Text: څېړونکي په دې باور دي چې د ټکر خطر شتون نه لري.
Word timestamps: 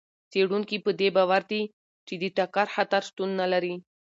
څېړونکي 0.31 0.77
په 0.85 0.91
دې 0.99 1.09
باور 1.17 1.41
دي 1.51 1.61
چې 2.07 2.13
د 2.21 2.23
ټکر 2.37 2.67
خطر 2.75 3.01
شتون 3.09 3.29
نه 3.39 3.45
لري. 3.53 3.75